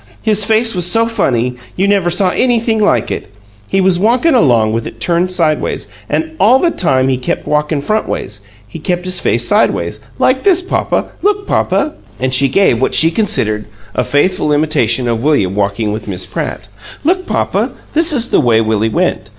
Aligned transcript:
"His 0.23 0.45
face 0.45 0.73
was 0.73 0.87
so 0.91 1.05
funny, 1.05 1.57
you 1.75 1.87
never 1.87 2.09
saw 2.09 2.31
anything 2.31 2.79
like 2.79 3.11
it! 3.11 3.35
He 3.67 3.79
was 3.79 3.99
walkin' 3.99 4.33
along 4.33 4.73
with 4.73 4.87
it 4.87 4.99
turned 4.99 5.29
sideways, 5.31 5.85
an' 6.09 6.31
all 6.39 6.57
the 6.57 6.71
time 6.71 7.07
he 7.07 7.17
kept 7.17 7.45
walkin' 7.47 7.81
frontways, 7.83 8.39
he 8.67 8.79
kept 8.79 9.05
his 9.05 9.19
face 9.19 9.47
sideways 9.47 9.99
like 10.17 10.41
this, 10.41 10.63
papa. 10.63 11.09
Look, 11.21 11.45
papa!" 11.45 11.93
And 12.19 12.33
she 12.33 12.49
gave 12.49 12.81
what 12.81 12.95
she 12.95 13.11
considered 13.11 13.65
a 13.93 14.03
faithful 14.03 14.51
imitation 14.51 15.07
of 15.07 15.23
William 15.23 15.53
walking 15.53 15.91
with 15.91 16.07
Miss 16.07 16.25
Pratt. 16.25 16.61
"Look, 17.03 17.27
papa! 17.27 17.69
This 17.93 18.11
is 18.11 18.31
the 18.31 18.39
way 18.39 18.59
Willie 18.59 18.89
went. 18.89 19.29